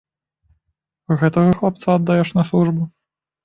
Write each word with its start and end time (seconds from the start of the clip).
Гэтага 1.25 1.51
хлапца 1.61 1.87
аддаеш 2.01 2.29
на 2.41 2.51
службу? 2.51 2.91